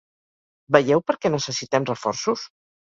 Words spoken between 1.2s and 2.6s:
què necessitem reforços?